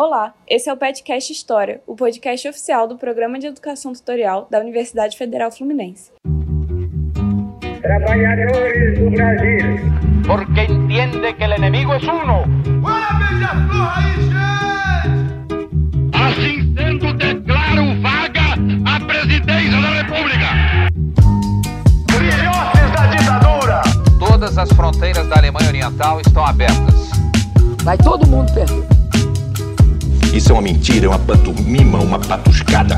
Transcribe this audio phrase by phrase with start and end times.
[0.00, 4.60] Olá, esse é o Petcast História, o podcast oficial do Programa de Educação Tutorial da
[4.60, 6.12] Universidade Federal Fluminense.
[7.82, 9.58] Trabalhadores do Brasil.
[10.24, 12.44] Porque entiende que el enemigo es uno.
[16.14, 18.54] Assim sendo, declaro vaga
[18.86, 20.46] a presidência da República.
[22.08, 23.82] Filhotes da ditadura.
[24.20, 27.10] Todas as fronteiras da Alemanha Oriental estão abertas.
[27.82, 28.97] Vai todo mundo perder.
[30.38, 32.94] Isso é uma mentira, é uma pantomima, uma patuscada.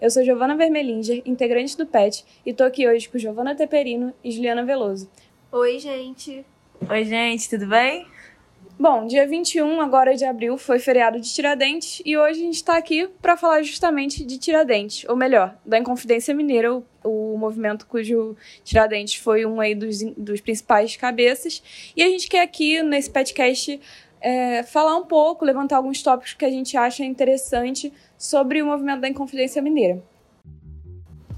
[0.00, 4.32] Eu sou Giovana Vermelinger, integrante do PET, e tô aqui hoje com Giovana Teperino e
[4.32, 5.08] Juliana Veloso.
[5.52, 6.44] Oi, gente.
[6.90, 8.08] Oi, gente, tudo bem?
[8.76, 12.76] Bom, dia 21 agora de abril foi feriado de Tiradentes e hoje a gente está
[12.76, 18.36] aqui para falar justamente de Tiradentes, ou melhor, da Inconfidência Mineira, o, o movimento cujo
[18.64, 21.62] Tiradentes foi um aí dos, dos principais cabeças.
[21.96, 23.78] E a gente quer aqui nesse podcast
[24.20, 29.00] é, falar um pouco, levantar alguns tópicos que a gente acha interessante sobre o movimento
[29.00, 30.02] da Inconfidência Mineira.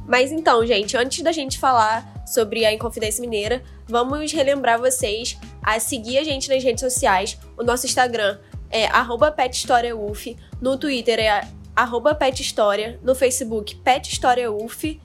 [0.06, 5.78] Mas então, gente, antes da gente falar sobre a Inconfidência Mineira, vamos relembrar vocês a
[5.78, 7.38] seguir a gente nas redes sociais.
[7.56, 8.38] O nosso Instagram
[8.70, 8.86] é
[9.30, 14.10] PetHistóriaUF, no Twitter é arroba Pet História, no Facebook Pet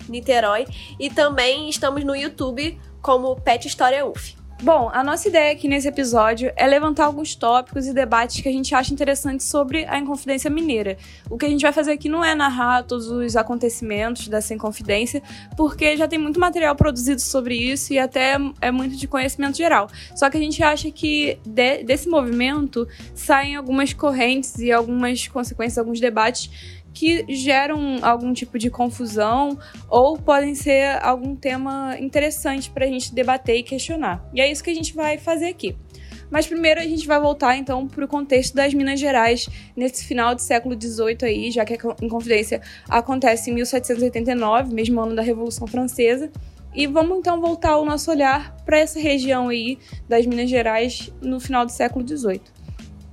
[0.09, 0.65] Niterói,
[0.99, 4.36] e também estamos no YouTube como Pet História.
[4.63, 8.51] Bom, a nossa ideia aqui nesse episódio é levantar alguns tópicos e debates que a
[8.51, 10.97] gente acha interessantes sobre a Inconfidência Mineira.
[11.29, 15.21] O que a gente vai fazer aqui não é narrar todos os acontecimentos dessa Inconfidência,
[15.55, 19.89] porque já tem muito material produzido sobre isso e até é muito de conhecimento geral.
[20.15, 25.77] Só que a gente acha que de, desse movimento saem algumas correntes e algumas consequências,
[25.77, 26.49] alguns debates
[26.97, 29.55] que geram algum tipo de confusão
[29.87, 34.27] ou podem ser algum tema interessante para a gente debater e questionar.
[34.33, 35.77] E é isso que a gente vai fazer aqui.
[36.31, 40.33] Mas primeiro a gente vai voltar então para o contexto das Minas Gerais nesse final
[40.33, 45.67] do século XVIII aí, já que a Inconfidência acontece em 1789, mesmo ano da Revolução
[45.67, 46.31] Francesa.
[46.73, 49.77] E vamos então voltar o nosso olhar para essa região aí
[50.09, 52.41] das Minas Gerais no final do século XVIII.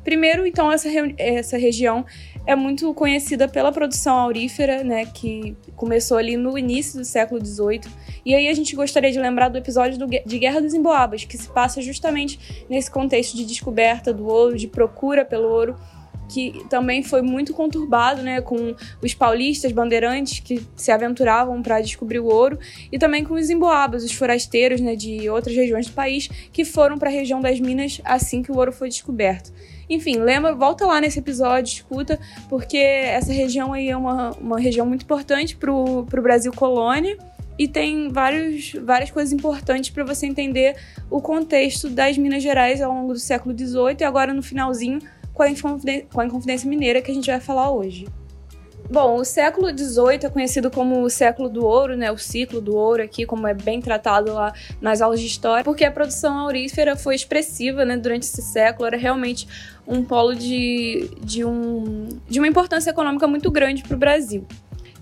[0.05, 2.05] Primeiro, então, essa, essa região
[2.47, 7.81] é muito conhecida pela produção aurífera, né, que começou ali no início do século XVIII.
[8.25, 11.38] E aí a gente gostaria de lembrar do episódio do, de Guerra dos Emboabas, que
[11.38, 15.77] se passa justamente nesse contexto de descoberta do ouro, de procura pelo ouro,
[16.28, 22.19] que também foi muito conturbado, né, com os paulistas, bandeirantes que se aventuravam para descobrir
[22.19, 22.59] o ouro,
[22.91, 26.99] e também com os emboabas, os forasteiros, né, de outras regiões do país que foram
[26.99, 29.53] para a região das Minas assim que o ouro foi descoberto.
[29.89, 32.19] Enfim, lembra, volta lá nesse episódio, escuta,
[32.49, 37.19] porque essa região aí é uma, uma região muito importante para o Brasil colônia
[37.59, 40.77] e tem vários, várias coisas importantes para você entender
[41.11, 44.99] o contexto das Minas Gerais ao longo do século XVIII e agora no finalzinho
[45.33, 45.47] com a,
[46.12, 48.06] com a Inconfidência Mineira que a gente vai falar hoje.
[48.91, 52.12] Bom, o século XVIII é conhecido como o século do ouro, né?
[52.12, 55.84] O ciclo do ouro aqui, como é bem tratado lá nas aulas de história, porque
[55.84, 57.97] a produção aurífera foi expressiva, né?
[57.97, 59.49] Durante esse século, era realmente
[59.87, 64.47] um polo de, de, um, de uma importância econômica muito grande para o Brasil.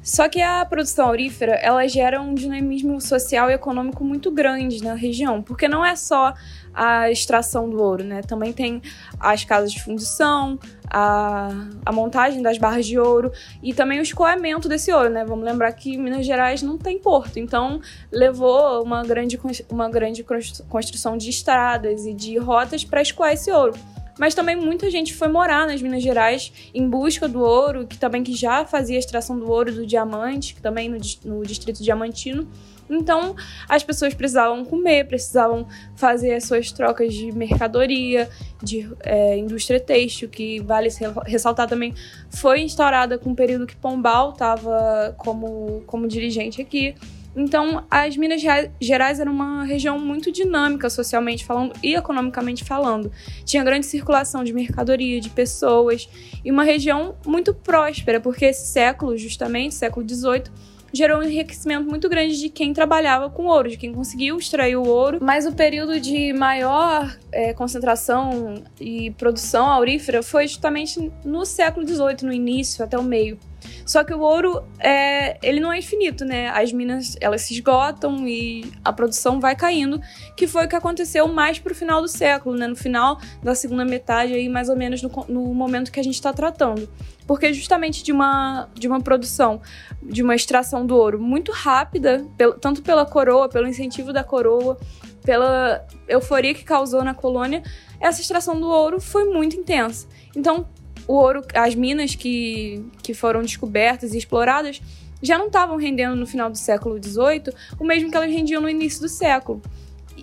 [0.03, 4.95] Só que a produção aurífera, ela gera um dinamismo social e econômico muito grande na
[4.95, 6.35] região, porque não é só
[6.75, 8.21] a extração do ouro, né?
[8.23, 8.83] Também tem
[9.21, 10.59] as casas de fundição,
[10.91, 11.51] a,
[11.87, 13.31] a montagem das barras de ouro
[13.63, 15.25] e também o escoamento desse ouro, né?
[15.25, 17.81] Vamos lembrar que Minas Gerais não tem porto, então
[18.11, 19.39] levou uma grande,
[19.71, 20.25] uma grande
[20.69, 23.75] construção de estradas e de rotas para escoar esse ouro
[24.23, 28.23] mas também muita gente foi morar nas Minas Gerais em busca do ouro, que também
[28.23, 32.47] que já fazia extração do ouro do diamante, que também no, no distrito diamantino.
[32.89, 33.35] Então,
[33.69, 35.67] as pessoas precisavam comer, precisavam
[35.97, 38.31] fazer as suas trocas de mercadoria,
[38.63, 40.89] de é, indústria têxtil, que vale
[41.27, 41.93] ressaltar também,
[42.31, 46.95] foi instaurada com o período que Pombal estava como, como dirigente aqui.
[47.35, 48.43] Então, as Minas
[48.81, 53.11] Gerais eram uma região muito dinâmica socialmente falando e economicamente falando.
[53.45, 56.09] Tinha grande circulação de mercadoria, de pessoas,
[56.45, 60.45] e uma região muito próspera, porque esse século, justamente, século XVIII,
[60.93, 64.87] gerou um enriquecimento muito grande de quem trabalhava com ouro, de quem conseguiu extrair o
[64.87, 65.19] ouro.
[65.23, 72.25] Mas o período de maior é, concentração e produção aurífera foi justamente no século XVIII,
[72.25, 73.39] no início até o meio.
[73.85, 76.49] Só que o ouro, é, ele não é infinito, né?
[76.49, 80.01] As minas, elas se esgotam e a produção vai caindo,
[80.37, 82.67] que foi o que aconteceu mais pro final do século, né?
[82.67, 86.15] No final da segunda metade, aí mais ou menos no, no momento que a gente
[86.15, 86.89] está tratando.
[87.27, 89.61] Porque justamente de uma, de uma produção,
[90.03, 94.79] de uma extração do ouro muito rápida, pelo, tanto pela coroa, pelo incentivo da coroa,
[95.25, 97.63] pela euforia que causou na colônia,
[98.01, 100.09] essa extração do ouro foi muito intensa.
[100.37, 100.67] Então,
[101.07, 104.81] o ouro, as minas que, que foram descobertas e exploradas
[105.23, 108.69] já não estavam rendendo no final do século XVIII o mesmo que elas rendiam no
[108.69, 109.63] início do século.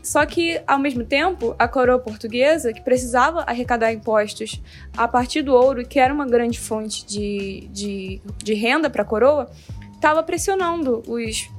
[0.03, 4.61] Só que, ao mesmo tempo, a coroa portuguesa, que precisava arrecadar impostos
[4.95, 9.05] a partir do ouro, que era uma grande fonte de, de, de renda para a
[9.05, 9.49] coroa,
[9.93, 11.49] estava pressionando os,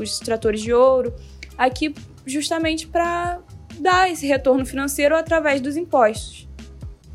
[0.00, 1.14] os extratores de ouro
[1.58, 1.94] aqui
[2.26, 3.40] justamente para
[3.78, 6.48] dar esse retorno financeiro através dos impostos.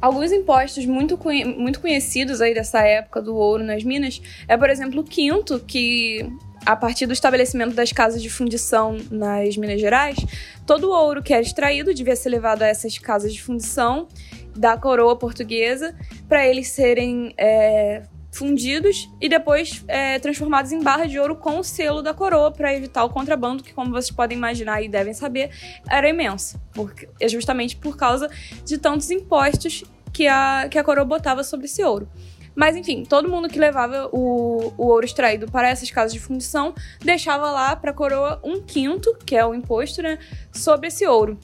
[0.01, 1.19] Alguns impostos muito,
[1.57, 6.25] muito conhecidos aí dessa época do ouro nas minas é, por exemplo, o quinto, que
[6.66, 10.18] a partir do estabelecimento das casas de fundição nas Minas Gerais,
[10.66, 14.07] todo o ouro que era extraído devia ser levado a essas casas de fundição
[14.56, 15.96] da coroa portuguesa
[16.28, 21.64] para eles serem é, fundidos e depois é, transformados em barra de ouro com o
[21.64, 25.52] selo da coroa para evitar o contrabando, que, como vocês podem imaginar e devem saber,
[25.90, 26.60] era imenso.
[26.74, 28.30] Porque, é justamente por causa
[28.64, 29.84] de tantos impostos
[30.14, 32.10] que a, que a coroa botava sobre esse ouro.
[32.56, 36.74] Mas enfim, todo mundo que levava o, o ouro extraído para essas casas de fundição
[37.00, 40.20] deixava lá para a coroa um quinto, que é o imposto, né,
[40.52, 41.40] sobre esse ouro.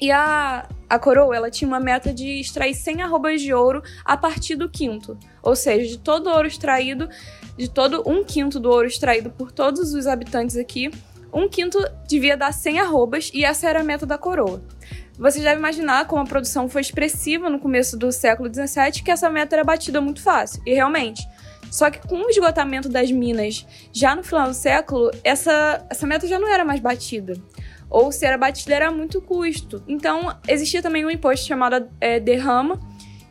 [0.00, 4.16] E a, a coroa, ela tinha uma meta de extrair 100 arrobas de ouro a
[4.16, 5.18] partir do quinto.
[5.42, 7.08] Ou seja, de todo o ouro extraído,
[7.56, 10.90] de todo um quinto do ouro extraído por todos os habitantes aqui,
[11.32, 14.62] um quinto devia dar 100 arrobas e essa era a meta da coroa.
[15.18, 19.30] Você deve imaginar como a produção foi expressiva no começo do século XVII que essa
[19.30, 20.62] meta era batida muito fácil.
[20.66, 21.26] E realmente.
[21.70, 26.26] Só que com o esgotamento das minas já no final do século, essa, essa meta
[26.26, 27.34] já não era mais batida.
[27.94, 29.80] Ou se era batida, era muito custo.
[29.86, 32.80] Então, existia também um imposto chamado é, derrama,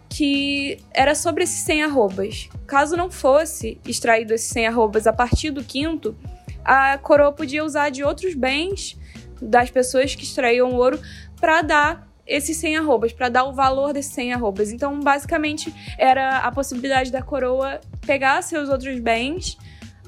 [0.08, 2.48] que era sobre esses 100 arrobas.
[2.66, 6.16] Caso não fosse extraído esses 100 arrobas a partir do quinto,
[6.64, 8.98] a coroa podia usar de outros bens
[9.42, 10.98] das pessoas que extraíam ouro
[11.42, 14.72] para dar esses 100 arrobas, para dar o valor desses 100 arrobas.
[14.72, 19.58] Então, basicamente, era a possibilidade da coroa pegar seus outros bens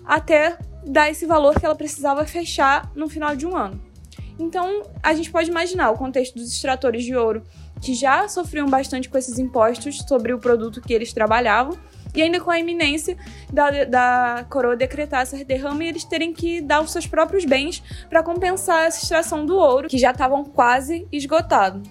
[0.06, 3.95] até dar esse valor que ela precisava fechar no final de um ano.
[4.38, 7.44] Então, a gente pode imaginar o contexto dos extratores de ouro
[7.82, 11.78] que já sofriam bastante com esses impostos sobre o produto que eles trabalhavam
[12.14, 13.18] e ainda com a iminência
[13.52, 17.84] da, da coroa decretar essa derrama e eles terem que dar os seus próprios bens
[18.10, 21.84] para compensar essa extração do ouro, que já estavam quase esgotado.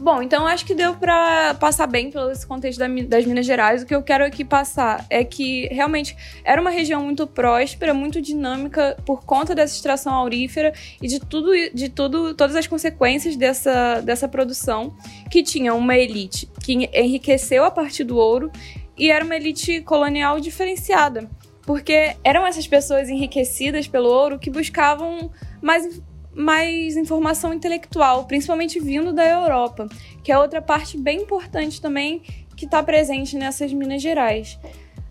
[0.00, 2.78] Bom, então acho que deu para passar bem pelo esse contexto
[3.08, 3.82] das Minas Gerais.
[3.82, 8.22] O que eu quero aqui passar é que realmente era uma região muito próspera, muito
[8.22, 10.72] dinâmica por conta dessa extração aurífera
[11.02, 14.96] e de tudo, de tudo, todas as consequências dessa, dessa produção,
[15.28, 18.52] que tinha uma elite que enriqueceu a partir do ouro
[18.96, 21.28] e era uma elite colonial diferenciada,
[21.62, 25.30] porque eram essas pessoas enriquecidas pelo ouro que buscavam
[25.60, 26.00] mais,
[26.38, 29.88] mais informação intelectual, principalmente vindo da Europa,
[30.22, 32.22] que é outra parte bem importante também
[32.56, 34.58] que está presente nessas Minas Gerais.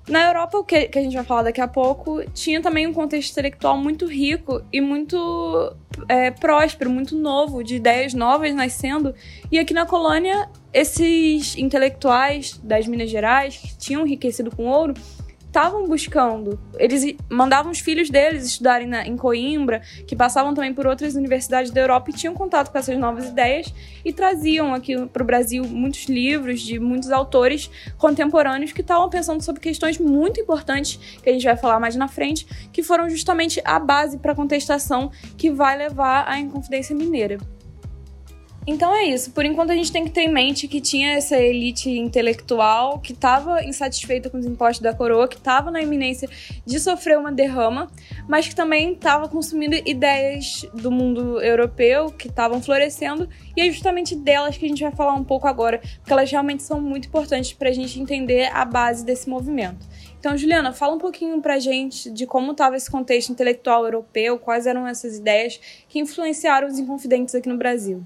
[0.07, 2.93] Na Europa, o que, que, a gente vai falar daqui a pouco, tinha também um
[2.93, 5.75] contexto intelectual muito rico e muito
[6.07, 9.13] é, próspero, muito novo, de ideias novas nascendo.
[9.51, 14.93] E aqui na colônia, esses intelectuais das Minas Gerais, que tinham enriquecido com ouro,
[15.47, 16.59] estavam buscando.
[16.77, 21.71] Eles mandavam os filhos deles estudarem na, em Coimbra, que passavam também por outras universidades
[21.71, 23.73] da Europa e tinham contato com essas novas ideias
[24.05, 29.41] e traziam aqui para o Brasil muitos livros de muitos autores contemporâneos que estavam pensando
[29.41, 33.61] sobre questões muito importantes que a gente vai falar mais na frente, que foram justamente
[33.65, 37.37] a base para a contestação que vai levar à Inconfidência Mineira.
[38.69, 39.31] Então é isso.
[39.31, 43.13] Por enquanto a gente tem que ter em mente que tinha essa elite intelectual que
[43.13, 46.29] estava insatisfeita com os impostos da coroa, que estava na iminência
[46.65, 47.89] de sofrer uma derrama,
[48.27, 54.13] mas que também estava consumindo ideias do mundo europeu que estavam florescendo, e é justamente
[54.17, 57.53] delas que a gente vai falar um pouco agora, porque elas realmente são muito importantes
[57.53, 59.87] para a gente entender a base desse movimento.
[60.19, 64.67] Então, Juliana, fala um pouquinho pra gente de como estava esse contexto intelectual europeu, quais
[64.67, 65.57] eram essas ideias
[65.87, 68.03] que influenciaram os Inconfidentes aqui no Brasil.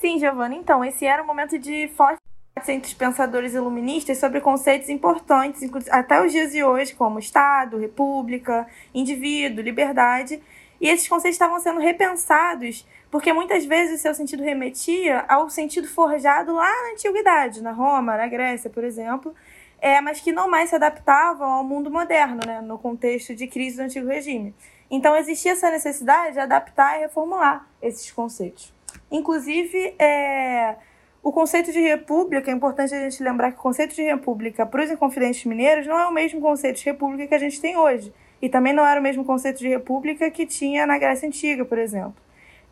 [0.00, 0.54] Sim, Giovanna.
[0.54, 2.18] Então, esse era um momento de forte
[2.66, 8.66] entre os pensadores iluministas sobre conceitos importantes, até os dias de hoje, como Estado, República,
[8.94, 10.42] indivíduo, liberdade.
[10.80, 15.86] E esses conceitos estavam sendo repensados porque muitas vezes o seu sentido remetia ao sentido
[15.86, 19.34] forjado lá na antiguidade, na Roma, na Grécia, por exemplo,
[19.80, 23.76] é, mas que não mais se adaptavam ao mundo moderno, né, no contexto de crise
[23.76, 24.54] do antigo regime.
[24.90, 28.72] Então existia essa necessidade de adaptar e reformular esses conceitos.
[29.10, 30.76] Inclusive, é,
[31.22, 34.82] o conceito de república, é importante a gente lembrar que o conceito de república para
[34.82, 38.12] os inconfidentes mineiros não é o mesmo conceito de república que a gente tem hoje.
[38.40, 41.78] E também não era o mesmo conceito de república que tinha na Grécia Antiga, por
[41.78, 42.14] exemplo.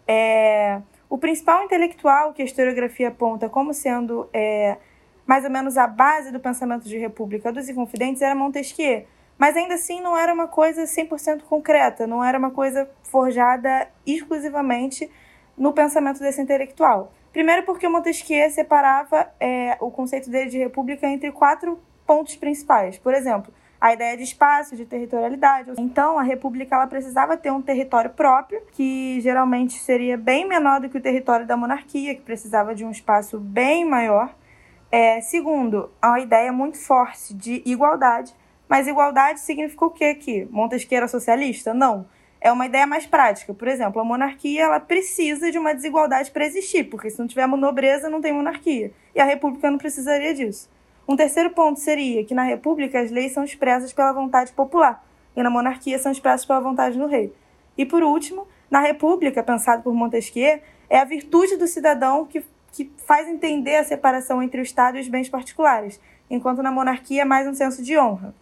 [0.07, 4.79] É, O principal intelectual que a historiografia aponta como sendo é,
[5.27, 9.05] mais ou menos a base do pensamento de república dos Inconfidentes era Montesquieu.
[9.37, 15.09] Mas ainda assim não era uma coisa 100% concreta, não era uma coisa forjada exclusivamente
[15.59, 17.13] no pensamento desse intelectual.
[17.33, 22.99] Primeiro porque Montesquieu separava é, o conceito dele de república entre quatro pontos principais.
[22.99, 25.73] Por exemplo, a ideia de espaço, de territorialidade.
[25.79, 30.89] Então, a república ela precisava ter um território próprio, que geralmente seria bem menor do
[30.89, 34.35] que o território da monarquia, que precisava de um espaço bem maior.
[34.91, 38.35] É, segundo, a ideia muito forte de igualdade.
[38.69, 40.49] Mas igualdade significa o que aqui?
[40.51, 41.73] Montesquieu era socialista?
[41.73, 42.07] Não.
[42.41, 43.53] É uma ideia mais prática.
[43.53, 47.47] Por exemplo, a monarquia ela precisa de uma desigualdade para existir, porque se não tiver
[47.49, 48.93] nobreza, não tem monarquia.
[49.15, 50.71] E a república não precisaria disso.
[51.09, 55.03] Um terceiro ponto seria que na República as leis são expressas pela vontade popular
[55.35, 57.33] e na monarquia são expressas pela vontade do rei.
[57.79, 62.91] E por último, na República, pensado por Montesquieu, é a virtude do cidadão que, que
[63.07, 67.25] faz entender a separação entre o Estado e os bens particulares, enquanto na monarquia é
[67.25, 68.35] mais um senso de honra.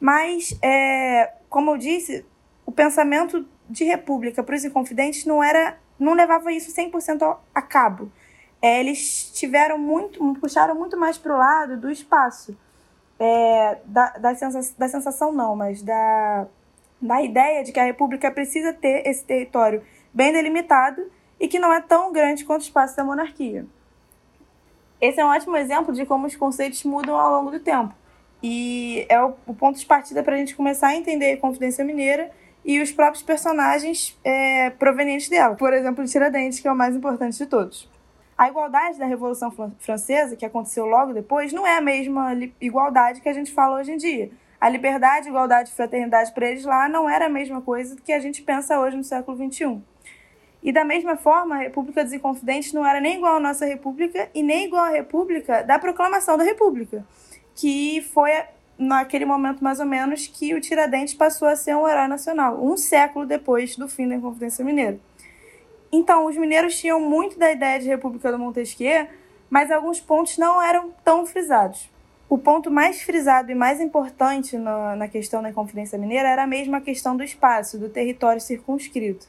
[0.00, 2.24] Mas, é, como eu disse,
[2.70, 8.10] o pensamento de república para os inconfidentes não era não levava isso 100% a cabo
[8.62, 12.56] é, eles tiveram muito, puxaram muito mais para o lado do espaço.
[13.18, 16.46] É, da, da, sensação, da sensação não, mas da,
[17.00, 21.72] da ideia de que a República precisa ter esse território bem delimitado e que não
[21.72, 23.66] é tão grande quanto o espaço da monarquia.
[25.00, 27.94] Esse é um ótimo exemplo de como os conceitos mudam ao longo do tempo.
[28.42, 31.84] E é o, o ponto de partida para a gente começar a entender a Confidência
[31.84, 32.30] Mineira
[32.64, 35.54] e os próprios personagens é, provenientes dela.
[35.54, 37.88] Por exemplo, Tiradentes, que é o mais importante de todos.
[38.36, 43.28] A igualdade da Revolução Francesa, que aconteceu logo depois, não é a mesma igualdade que
[43.28, 44.30] a gente fala hoje em dia.
[44.58, 48.20] A liberdade, igualdade e fraternidade para eles lá não era a mesma coisa que a
[48.20, 49.82] gente pensa hoje no século XXI.
[50.62, 54.28] E da mesma forma, a República dos Inconfidentes não era nem igual à nossa República
[54.34, 57.04] e nem igual à República da Proclamação da República,
[57.54, 58.30] que foi
[58.80, 62.76] naquele momento mais ou menos que o Tiradentes passou a ser um herói nacional, um
[62.78, 64.98] século depois do fim da Inconfidência Mineira.
[65.92, 69.06] Então, os mineiros tinham muito da ideia de República do Montesquieu,
[69.50, 71.90] mas alguns pontos não eram tão frisados.
[72.28, 76.76] O ponto mais frisado e mais importante na, na questão da Inconfidência Mineira era mesmo
[76.76, 79.26] a questão do espaço, do território circunscrito.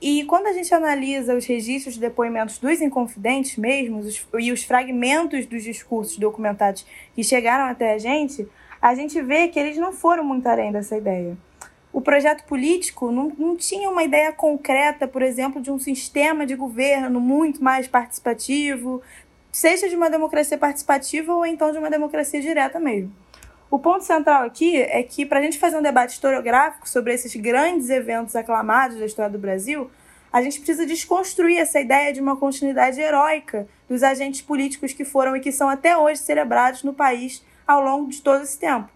[0.00, 4.62] E quando a gente analisa os registros de depoimentos dos inconfidentes mesmos os, e os
[4.62, 8.46] fragmentos dos discursos documentados que chegaram até a gente,
[8.80, 11.36] a gente vê que eles não foram muito além dessa ideia
[11.96, 16.54] o projeto político não, não tinha uma ideia concreta, por exemplo, de um sistema de
[16.54, 19.00] governo muito mais participativo,
[19.50, 23.10] seja de uma democracia participativa ou então de uma democracia direta mesmo.
[23.68, 27.34] O ponto central aqui é que, para a gente fazer um debate historiográfico sobre esses
[27.34, 29.90] grandes eventos aclamados da história do Brasil,
[30.32, 35.36] a gente precisa desconstruir essa ideia de uma continuidade heróica dos agentes políticos que foram
[35.36, 38.88] e que são até hoje celebrados no país ao longo de todo esse tempo.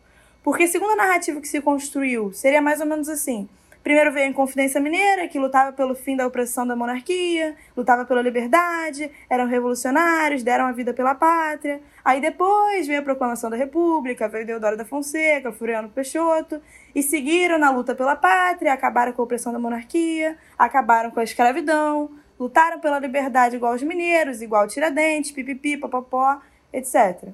[0.42, 3.48] Porque, segundo a narrativa que se construiu, seria mais ou menos assim.
[3.82, 8.20] Primeiro veio a Inconfidência Mineira, que lutava pelo fim da opressão da monarquia, lutava pela
[8.20, 11.80] liberdade, eram revolucionários, deram a vida pela pátria.
[12.04, 16.60] Aí depois veio a Proclamação da República, veio Deodoro da Fonseca, Floriano Peixoto,
[16.94, 21.24] e seguiram na luta pela pátria, acabaram com a opressão da monarquia, acabaram com a
[21.24, 26.38] escravidão, lutaram pela liberdade igual os mineiros, igual Tiradentes, pipipi, popopó,
[26.70, 27.30] etc.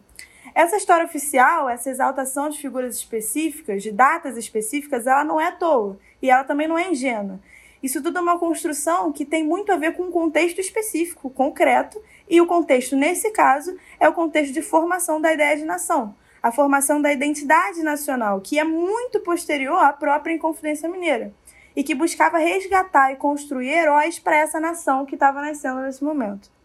[0.56, 5.52] Essa história oficial, essa exaltação de figuras específicas, de datas específicas, ela não é à
[5.52, 5.98] toa.
[6.22, 7.38] E ela também não é ingênua.
[7.82, 12.02] Isso tudo é uma construção que tem muito a ver com um contexto específico, concreto,
[12.26, 16.50] e o contexto, nesse caso, é o contexto de formação da ideia de nação, a
[16.50, 21.34] formação da identidade nacional, que é muito posterior à própria Inconfidência Mineira,
[21.76, 26.55] e que buscava resgatar e construir heróis para essa nação que estava nascendo nesse momento.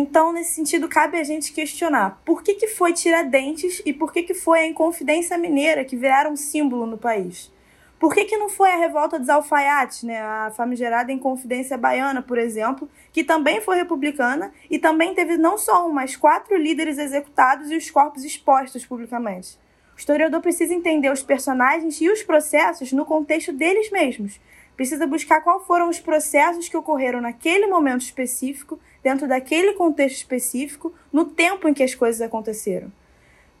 [0.00, 4.22] Então, nesse sentido, cabe a gente questionar por que, que foi Tiradentes e por que,
[4.22, 7.52] que foi a Inconfidência Mineira que viraram símbolo no país.
[7.98, 10.20] Por que, que não foi a revolta dos alfaiates, né?
[10.22, 15.88] a famigerada Inconfidência Baiana, por exemplo, que também foi republicana e também teve não só
[15.88, 19.58] um, mas quatro líderes executados e os corpos expostos publicamente?
[19.96, 24.40] O historiador precisa entender os personagens e os processos no contexto deles mesmos.
[24.76, 30.92] Precisa buscar quais foram os processos que ocorreram naquele momento específico dentro daquele contexto específico,
[31.12, 32.92] no tempo em que as coisas aconteceram.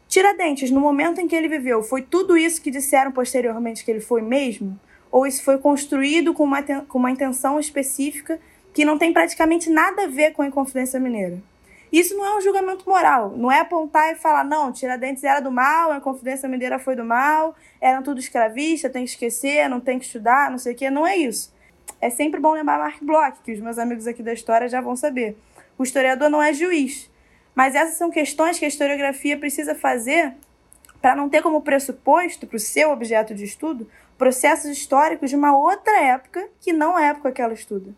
[0.08, 4.00] Tiradentes, no momento em que ele viveu, foi tudo isso que disseram posteriormente que ele
[4.00, 4.78] foi mesmo?
[5.10, 8.40] Ou isso foi construído com uma, com uma intenção específica
[8.72, 11.42] que não tem praticamente nada a ver com a Inconfidência Mineira?
[11.90, 15.50] Isso não é um julgamento moral, não é apontar e falar, não, Tiradentes era do
[15.50, 19.98] mal, a Confidência Mineira foi do mal, eram tudo escravistas, tem que esquecer, não tem
[19.98, 21.50] que estudar, não sei o quê, não é isso
[22.00, 24.94] é sempre bom lembrar Mark Bloch, que os meus amigos aqui da história já vão
[24.94, 25.36] saber.
[25.76, 27.10] O historiador não é juiz,
[27.54, 30.34] mas essas são questões que a historiografia precisa fazer
[31.00, 35.56] para não ter como pressuposto para o seu objeto de estudo processos históricos de uma
[35.56, 37.94] outra época que não é a época que ela estuda.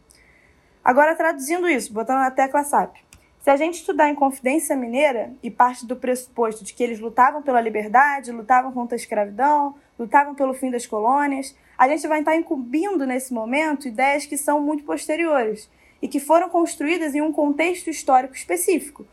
[0.84, 2.96] Agora, traduzindo isso, botando na tecla SAP.
[3.40, 7.40] Se a gente estudar em Confidência Mineira e parte do pressuposto de que eles lutavam
[7.40, 12.36] pela liberdade, lutavam contra a escravidão, lutavam pelo fim das colônias, a gente vai estar
[12.36, 15.66] incumbindo nesse momento ideias que são muito posteriores
[16.02, 19.06] e que foram construídas em um contexto histórico específico,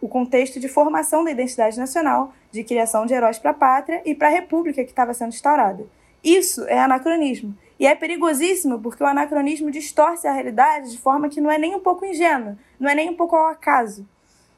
[0.00, 4.12] o contexto de formação da identidade nacional, de criação de heróis para a pátria e
[4.12, 5.86] para a república que estava sendo instaurada.
[6.22, 7.56] Isso é anacronismo.
[7.78, 11.76] E é perigosíssimo porque o anacronismo distorce a realidade de forma que não é nem
[11.76, 14.04] um pouco ingênua, não é nem um pouco ao acaso.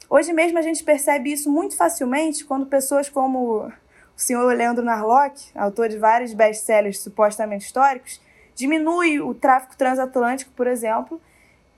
[0.08, 3.70] Hoje mesmo a gente percebe isso muito facilmente quando pessoas como
[4.16, 8.20] o senhor Leandro Narlock, autor de vários best-sellers supostamente históricos,
[8.54, 11.20] diminui o tráfico transatlântico, por exemplo,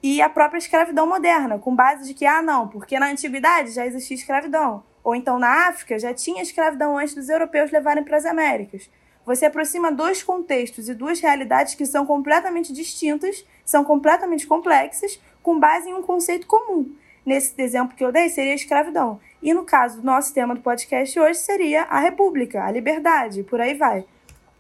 [0.02, 3.86] e a própria escravidão moderna, com base de que, ah, não, porque na antiguidade já
[3.86, 8.26] existia escravidão, ou então na África já tinha escravidão antes dos europeus levarem para as
[8.26, 8.90] Américas.
[9.24, 15.58] Você aproxima dois contextos e duas realidades que são completamente distintas, são completamente complexas, com
[15.58, 16.94] base em um conceito comum.
[17.24, 19.18] Nesse exemplo que eu dei, seria a escravidão.
[19.44, 23.74] E no caso nosso tema do podcast hoje, seria a república, a liberdade, por aí
[23.74, 24.06] vai.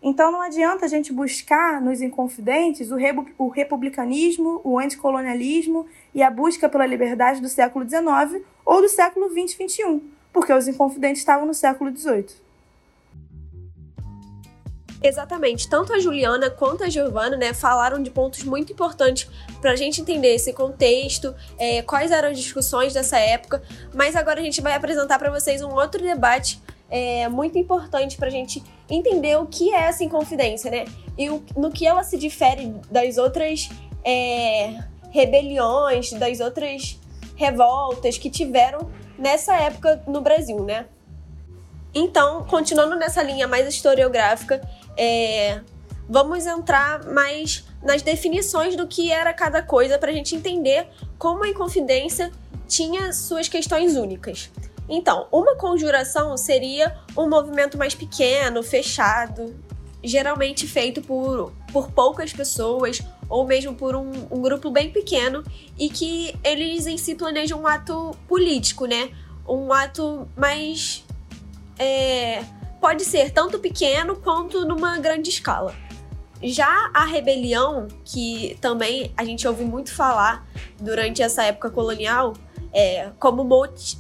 [0.02, 2.96] Então não adianta a gente buscar nos Inconfidentes o,
[3.38, 9.30] o republicanismo, o anticolonialismo e a busca pela liberdade do século XIX ou do século
[9.30, 12.43] XX e XXI, porque os Inconfidentes estavam no século XVIII.
[15.06, 15.68] Exatamente.
[15.68, 19.28] Tanto a Juliana quanto a Giovana, né, falaram de pontos muito importantes
[19.60, 23.62] para a gente entender esse contexto, é, quais eram as discussões dessa época.
[23.92, 26.58] Mas agora a gente vai apresentar para vocês um outro debate
[26.88, 30.86] é, muito importante para a gente entender o que é essa inconfidência, né?
[31.18, 33.68] E o, no que ela se difere das outras
[34.02, 36.98] é, rebeliões, das outras
[37.36, 40.86] revoltas que tiveram nessa época no Brasil, né?
[41.94, 44.60] Então, continuando nessa linha mais historiográfica,
[44.96, 45.60] é,
[46.08, 51.44] vamos entrar mais nas definições do que era cada coisa para a gente entender como
[51.44, 52.30] a Inconfidência
[52.66, 54.50] tinha suas questões únicas.
[54.88, 59.54] Então, uma conjuração seria um movimento mais pequeno, fechado,
[60.02, 65.42] geralmente feito por, por poucas pessoas ou mesmo por um, um grupo bem pequeno
[65.78, 69.10] e que eles em si planejam um ato político, né?
[69.48, 71.04] Um ato mais
[71.78, 72.44] é,
[72.84, 75.74] pode ser tanto pequeno quanto numa grande escala.
[76.42, 80.46] Já a rebelião, que também a gente ouve muito falar
[80.78, 82.34] durante essa época colonial,
[82.74, 83.42] é, como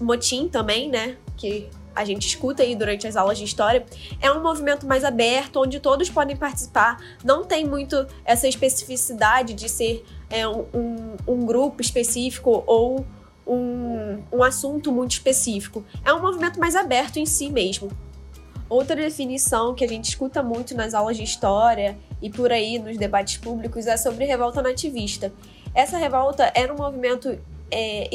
[0.02, 1.16] motim também, né?
[1.34, 3.86] Que a gente escuta aí durante as aulas de história,
[4.20, 7.02] é um movimento mais aberto, onde todos podem participar.
[7.24, 13.06] Não tem muito essa especificidade de ser é, um, um, grupo específico ou
[13.46, 15.82] um, um assunto muito específico.
[16.04, 17.90] É um movimento mais aberto em si mesmo.
[18.74, 22.96] Outra definição que a gente escuta muito nas aulas de história e por aí nos
[22.96, 25.32] debates públicos é sobre revolta nativista.
[25.72, 27.38] Essa revolta era um movimento
[27.70, 28.10] é,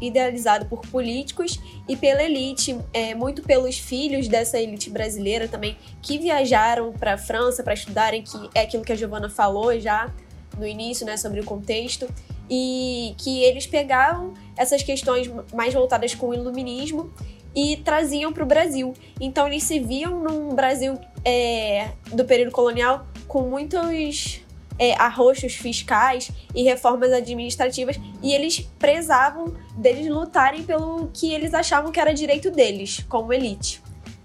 [0.00, 6.18] idealizado por políticos e pela elite, é, muito pelos filhos dessa elite brasileira também, que
[6.18, 10.14] viajaram para a França para estudarem, que é aquilo que a Giovana falou já
[10.56, 12.06] no início, né, sobre o contexto,
[12.48, 17.12] e que eles pegavam essas questões mais voltadas com o iluminismo
[17.56, 18.92] e traziam para o Brasil.
[19.18, 24.42] Então eles se viam num Brasil é, do período colonial com muitos
[24.78, 31.90] é, arroxos fiscais e reformas administrativas e eles prezavam deles lutarem pelo que eles achavam
[31.90, 33.82] que era direito deles, como elite.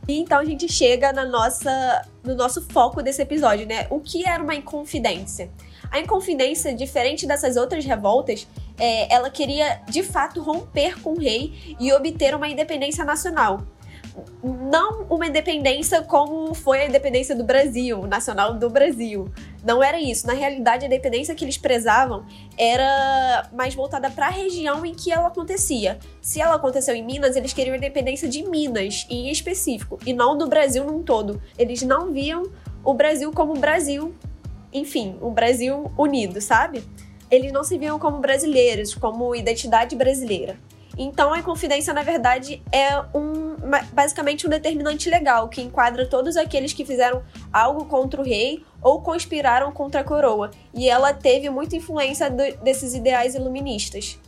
[0.07, 3.87] E então a gente chega na nossa, no nosso foco desse episódio, né?
[3.89, 5.49] O que era uma inconfidência?
[5.91, 8.47] A Inconfidência, diferente dessas outras revoltas,
[8.79, 13.61] é, ela queria de fato romper com o rei e obter uma independência nacional.
[14.43, 19.31] Não uma independência como foi a independência do Brasil, nacional do Brasil.
[19.63, 20.27] Não era isso.
[20.27, 22.25] Na realidade, a independência que eles prezavam
[22.57, 25.97] era mais voltada para a região em que ela acontecia.
[26.21, 30.37] Se ela aconteceu em Minas, eles queriam a independência de Minas, em específico, e não
[30.37, 31.41] do Brasil num todo.
[31.57, 32.43] Eles não viam
[32.83, 34.13] o Brasil como Brasil
[34.73, 36.83] enfim, um Brasil unido, sabe?
[37.31, 40.59] Eles não se viam como brasileiros, como identidade brasileira.
[40.97, 43.55] Então, a Inconfidência, na verdade, é um,
[43.93, 49.01] basicamente um determinante legal que enquadra todos aqueles que fizeram algo contra o rei ou
[49.01, 50.51] conspiraram contra a coroa.
[50.73, 54.19] E ela teve muita influência do, desses ideais iluministas.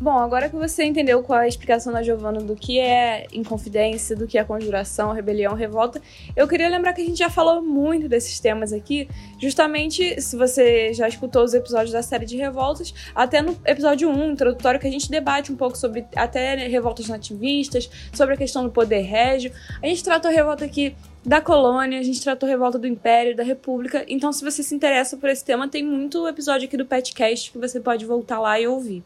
[0.00, 4.16] Bom, agora que você entendeu qual é a explicação da Giovana do que é Inconfidência,
[4.16, 6.02] do que é conjuração, rebelião, revolta,
[6.34, 10.92] eu queria lembrar que a gente já falou muito desses temas aqui, justamente se você
[10.92, 14.90] já escutou os episódios da série de revoltas, até no episódio 1, introdutório, que a
[14.90, 19.52] gente debate um pouco sobre até revoltas nativistas, sobre a questão do poder régio.
[19.80, 23.36] A gente tratou a revolta aqui da colônia, a gente tratou a revolta do império,
[23.36, 24.04] da república.
[24.08, 27.58] Então, se você se interessa por esse tema, tem muito episódio aqui do Petcast que
[27.58, 29.04] você pode voltar lá e ouvir.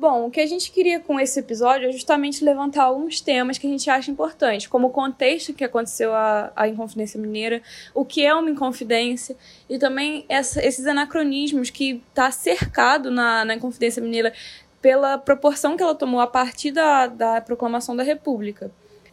[0.00, 3.66] Bom, o que a gente queria com esse episódio é justamente levantar alguns temas que
[3.66, 7.60] a gente acha importantes, como o contexto que aconteceu a, a Inconfidência Mineira,
[7.92, 9.36] o que é uma Inconfidência,
[9.68, 14.32] e também essa, esses anacronismos que está cercado na, na Inconfidência Mineira
[14.80, 18.70] pela proporção que ela tomou a partir da, da proclamação da República.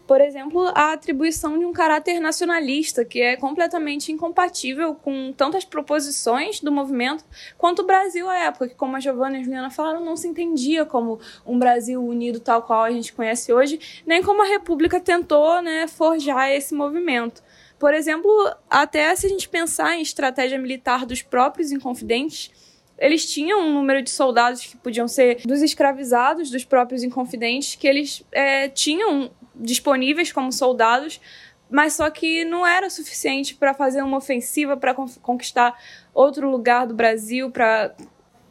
[0.07, 6.59] Por exemplo, a atribuição de um caráter nacionalista, que é completamente incompatível com tantas proposições
[6.59, 7.23] do movimento
[7.57, 10.27] quanto o Brasil à época, que, como a Giovanna e a Juliana falaram, não se
[10.27, 14.99] entendia como um Brasil unido tal qual a gente conhece hoje, nem como a República
[14.99, 17.41] tentou né, forjar esse movimento.
[17.79, 18.31] Por exemplo,
[18.69, 22.51] até se a gente pensar em estratégia militar dos próprios inconfidentes,
[22.97, 27.87] eles tinham um número de soldados que podiam ser dos escravizados, dos próprios inconfidentes, que
[27.87, 31.19] eles é, tinham disponíveis como soldados,
[31.69, 35.77] mas só que não era suficiente para fazer uma ofensiva para conquistar
[36.13, 37.95] outro lugar do Brasil, para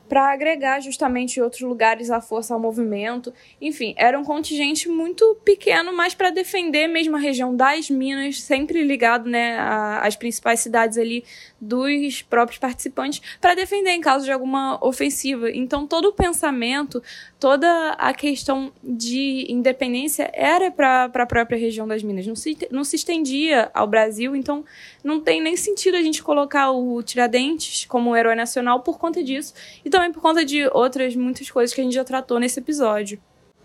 [0.08, 3.32] para agregar justamente outros lugares à força ao movimento.
[3.60, 8.82] Enfim, era um contingente muito pequeno, mas para defender mesmo a região das Minas, sempre
[8.82, 9.58] ligado né,
[10.00, 11.24] às principais cidades ali
[11.60, 15.50] dos próprios participantes, para defender em caso de alguma ofensiva.
[15.50, 17.02] Então, todo o pensamento,
[17.40, 22.84] toda a questão de independência era para a própria região das Minas, não se, não
[22.84, 24.64] se estendia ao Brasil, então
[25.04, 29.52] não tem nem sentido a gente colocar o Tiradentes como herói nacional por conta disso.
[29.84, 33.20] Então, também por conta de outras muitas coisas que a gente já tratou nesse episódio.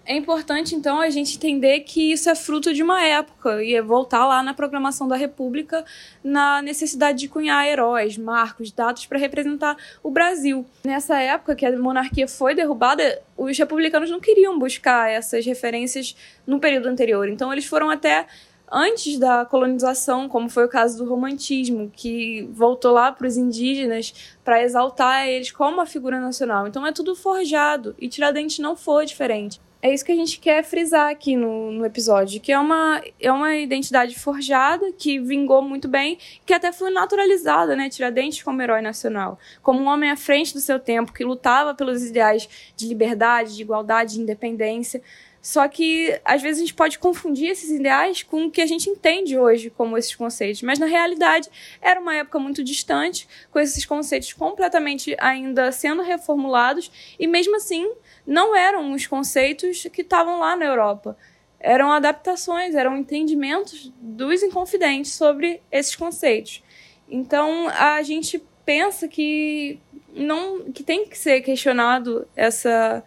[0.05, 3.81] É importante, então, a gente entender que isso é fruto de uma época e é
[3.81, 5.85] voltar lá na programação da República
[6.23, 10.65] na necessidade de cunhar heróis, marcos, datas para representar o Brasil.
[10.83, 16.15] Nessa época que a monarquia foi derrubada, os republicanos não queriam buscar essas referências
[16.47, 17.29] no período anterior.
[17.29, 18.25] Então, eles foram até
[18.71, 24.13] antes da colonização, como foi o caso do romantismo, que voltou lá para os indígenas
[24.43, 26.67] para exaltar eles como uma figura nacional.
[26.67, 29.59] Então é tudo forjado e Tiradentes não foi diferente.
[29.81, 33.31] É isso que a gente quer frisar aqui no, no episódio, que é uma, é
[33.31, 37.87] uma identidade forjada, que vingou muito bem, que até foi naturalizada, né?
[37.87, 42.03] Tiradentes como herói nacional, como um homem à frente do seu tempo, que lutava pelos
[42.03, 45.01] ideais de liberdade, de igualdade, de independência.
[45.41, 48.89] Só que às vezes a gente pode confundir esses ideais com o que a gente
[48.89, 51.49] entende hoje como esses conceitos, mas na realidade
[51.81, 57.89] era uma época muito distante, com esses conceitos completamente ainda sendo reformulados e mesmo assim
[58.27, 61.17] não eram os conceitos que estavam lá na Europa.
[61.59, 66.63] Eram adaptações, eram entendimentos dos inconfidentes sobre esses conceitos.
[67.09, 69.79] Então a gente pensa que
[70.13, 73.03] não que tem que ser questionado essa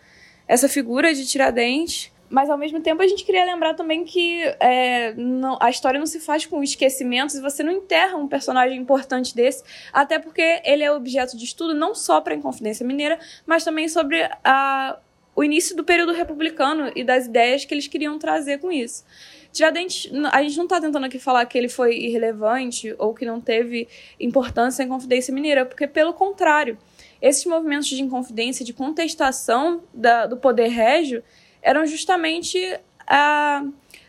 [0.47, 5.13] essa figura de Tiradentes mas ao mesmo tempo a gente queria lembrar também que é,
[5.13, 9.37] não, a história não se faz com esquecimentos e você não enterra um personagem importante
[9.37, 13.65] desse, até porque ele é objeto de estudo não só para a Inconfidência Mineira, mas
[13.65, 14.99] também sobre a,
[15.37, 19.05] o início do período republicano e das ideias que eles queriam trazer com isso.
[19.53, 23.43] Tiradentes, a gente não está tentando aqui falar que ele foi irrelevante ou que não
[23.43, 23.87] teve
[24.19, 26.79] importância em Confidência Mineira, porque pelo contrário,
[27.21, 31.23] esses movimentos de inconfidência, de contestação da, do poder régio,
[31.63, 32.59] eram justamente
[33.07, 33.65] ah,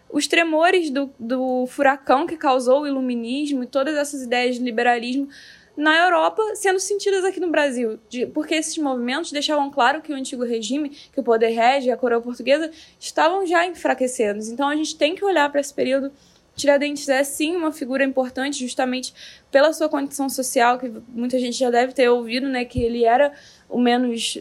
[0.09, 5.27] os tremores do, do furacão que causou o iluminismo e todas essas ideias de liberalismo
[5.75, 10.15] na Europa sendo sentidas aqui no Brasil, de, porque esses movimentos deixavam claro que o
[10.15, 14.49] antigo regime, que o poder rege, a coroa portuguesa, estavam já enfraquecidos.
[14.49, 16.11] Então a gente tem que olhar para esse período.
[16.55, 19.13] Tiradentes é sim uma figura importante, justamente
[19.51, 23.33] pela sua condição social, que muita gente já deve ter ouvido, né, que ele era
[23.67, 24.37] o menos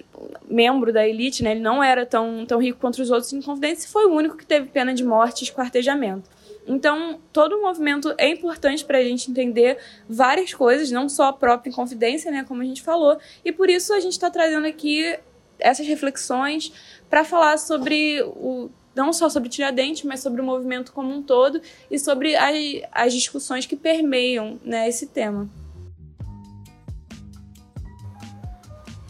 [0.47, 1.53] membro da elite, né?
[1.53, 4.45] Ele não era tão, tão rico quanto os outros inconfidentes e foi o único que
[4.45, 6.29] teve pena de morte e esquartejamento.
[6.67, 11.33] Então, todo o movimento é importante para a gente entender várias coisas, não só a
[11.33, 15.19] própria Inconfidência, né, como a gente falou, e por isso a gente está trazendo aqui
[15.59, 16.73] essas reflexões
[17.09, 21.61] para falar sobre o não só sobre Tiradentes, mas sobre o movimento como um todo
[21.91, 22.57] e sobre as,
[22.91, 25.49] as discussões que permeiam né, esse tema.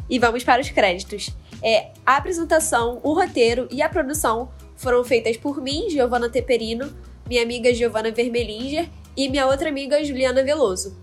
[0.08, 1.30] E vamos para os créditos.
[1.62, 6.92] É, a apresentação, o roteiro e a produção foram feitas por mim, Giovanna Teperino,
[7.28, 10.96] minha amiga Giovanna Vermelinger e minha outra amiga Juliana Veloso.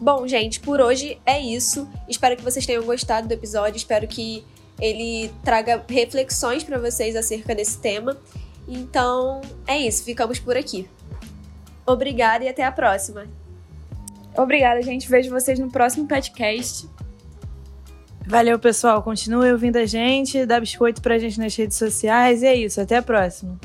[0.00, 1.88] Bom, gente, por hoje é isso.
[2.08, 3.76] Espero que vocês tenham gostado do episódio.
[3.76, 4.44] Espero que
[4.82, 8.18] ele traga reflexões para vocês acerca desse tema.
[8.66, 10.88] Então, é isso, ficamos por aqui.
[11.86, 13.26] Obrigada e até a próxima.
[14.36, 15.08] Obrigada, gente.
[15.08, 16.88] Vejo vocês no próximo podcast.
[18.26, 19.02] Valeu, pessoal.
[19.02, 22.42] Continue ouvindo a gente, dá biscoito pra gente nas redes sociais.
[22.42, 22.80] E é isso.
[22.80, 23.58] Até a próxima.